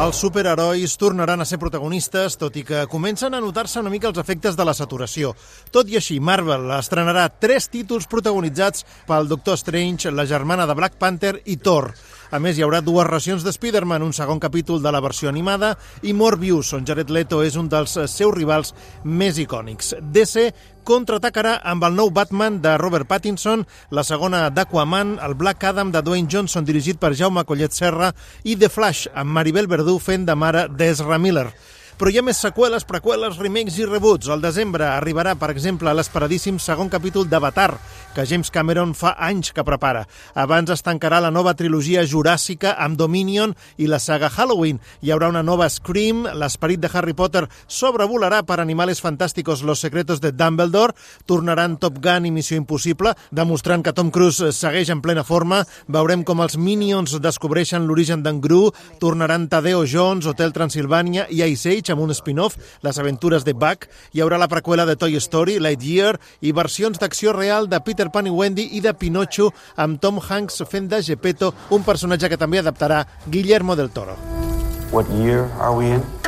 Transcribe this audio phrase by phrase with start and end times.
[0.00, 4.16] Els superherois tornaran a ser protagonistes, tot i que comencen a notar-se una mica els
[4.22, 5.34] efectes de la saturació.
[5.70, 10.96] Tot i així, Marvel estrenarà tres títols protagonitzats pel Doctor Strange, la germana de Black
[10.96, 11.90] Panther i Thor.
[12.32, 15.74] A més, hi haurà dues racions de Spider-Man, un segon capítol de la versió animada
[16.00, 18.72] i Morbius, on Jared Leto és un dels seus rivals
[19.04, 19.90] més icònics.
[20.00, 20.46] DC
[20.88, 26.00] contraatacarà amb el nou Batman de Robert Pattinson, la segona d'Aquaman, el Black Adam de
[26.00, 28.14] Dwayne Johnson dirigit per Jaume Collet Serra
[28.48, 31.50] i The Flash amb Maribel Verdú fent de mare d'Ezra Miller
[31.98, 34.28] però hi ha més seqüeles, preqüeles, remakes i rebuts.
[34.32, 37.70] Al desembre arribarà, per exemple, l'esperadíssim segon capítol d'Avatar,
[38.14, 40.04] que James Cameron fa anys que prepara.
[40.34, 44.80] Abans es tancarà la nova trilogia juràssica amb Dominion i la saga Halloween.
[45.02, 50.20] Hi haurà una nova Scream, l'esperit de Harry Potter sobrevolarà per Animales Fantásticos Los Secretos
[50.20, 50.96] de Dumbledore,
[51.26, 55.62] tornaran Top Gun i Missió Impossible, demostrant que Tom Cruise segueix en plena forma.
[55.88, 58.66] Veurem com els Minions descobreixen l'origen d'en Gru,
[59.00, 63.88] tornaran Tadeo Jones, Hotel Transilvània i Ice Age amb un spin-off, Les aventures de Buck,
[64.12, 68.26] hi haurà la preqüela de Toy Story, Lightyear, i versions d'acció real de Peter Pan
[68.26, 72.58] i Wendy i de Pinocho, amb Tom Hanks fent de Gepetto, un personatge que també
[72.58, 74.16] adaptarà Guillermo del Toro.
[74.92, 76.21] What year are we in?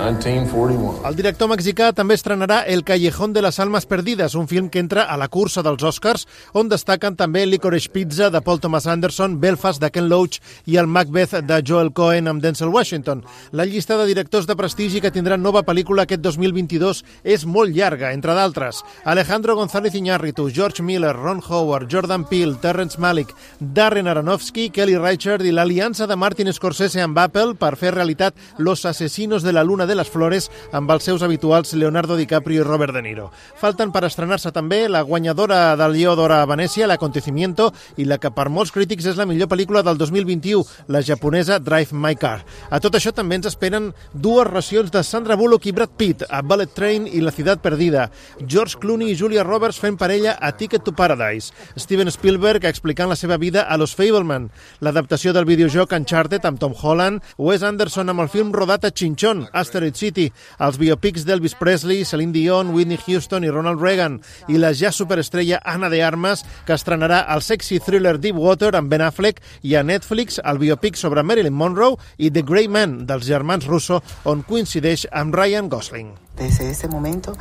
[0.00, 1.02] 1941.
[1.08, 5.02] El director mexicà també estrenarà El Callejón de las Almas Perdides, un film que entra
[5.04, 9.80] a la cursa dels Oscars, on destaquen també Licorice Pizza de Paul Thomas Anderson, Belfast
[9.82, 13.24] de Ken Loach i el Macbeth de Joel Cohen amb Denzel Washington.
[13.52, 18.14] La llista de directors de prestigi que tindran nova pel·lícula aquest 2022 és molt llarga,
[18.16, 18.80] entre d'altres.
[19.04, 25.44] Alejandro González Iñárritu, George Miller, Ron Howard, Jordan Peele, Terrence Malick, Darren Aronofsky, Kelly Reichardt
[25.44, 29.89] i l'aliança de Martin Scorsese amb Apple per fer realitat Los Asesinos de la Luna
[29.90, 33.28] de les Flores amb els seus habituals Leonardo DiCaprio i Robert De Niro.
[33.58, 38.30] Falten per estrenar-se també la guanyadora del Lleó d'Or a Venècia, l'Acontecimiento, i la que
[38.30, 42.38] per molts crítics és la millor pel·lícula del 2021, la japonesa Drive My Car.
[42.70, 46.42] A tot això també ens esperen dues racions de Sandra Bullock i Brad Pitt a
[46.46, 48.08] Ballet Train i La ciutat perdida,
[48.46, 53.18] George Clooney i Julia Roberts fent parella a Ticket to Paradise, Steven Spielberg explicant la
[53.18, 54.50] seva vida a Los Fableman,
[54.80, 59.46] l'adaptació del videojoc Uncharted amb Tom Holland, Wes Anderson amb el film rodat a Chinchón,
[59.70, 60.26] Asteroid City,
[60.58, 64.18] els biopics d'Elvis Presley, Celine Dion, Whitney Houston i Ronald Reagan,
[64.50, 69.04] i la ja superestrella Anna de Armas, que estrenarà el sexy thriller Deepwater amb Ben
[69.06, 73.70] Affleck i a Netflix el biopic sobre Marilyn Monroe i The Grey Man dels germans
[73.70, 76.16] Russo, on coincideix amb Ryan Gosling.
[76.36, 77.36] Desde ese momento,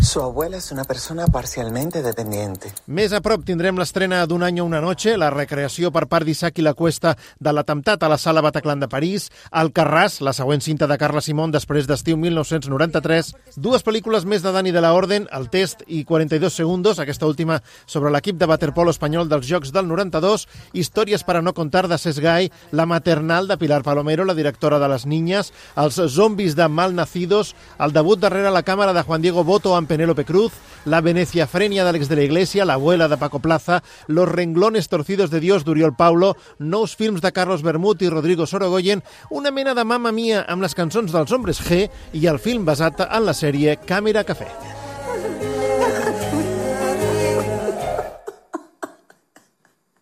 [0.00, 2.70] su abuela es una persona parcialmente dependiente.
[2.86, 6.60] Més a prop tindrem l'estrena d'un any o una noche, la recreació per part d'Isaac
[6.60, 10.86] i la Cuesta de l'atemptat a la sala Bataclan de París, Alcarràs, la següent cinta
[10.86, 15.48] de Carla Simón després d'estiu 1993, dues pel·lícules més de Dani de la Orden, El
[15.50, 20.46] test i 42 segundos, aquesta última sobre l'equip de waterpolo espanyol dels Jocs del 92,
[20.72, 24.88] Històries per a no contar de Sesgai, La maternal de Pilar Palomero, la directora de
[24.88, 29.74] Les Niñas, Els zombis de Malnacidos, el debut darrere la càmera de Juan Diego Boto
[29.74, 30.52] amb Penélope Cruz,
[30.84, 35.40] La Veneciafrenia d'Àlex de la Iglesia, La abuela de Paco Plaza, Los renglones torcidos de
[35.40, 40.12] Dios d'Oriol Paulo, nous films de Carlos Bermut i Rodrigo Sorogoyen, una mena de Mamma
[40.12, 44.22] Mia amb les cançons dels Hombres G i el film basat en la sèrie Càmera
[44.28, 44.77] Cafè.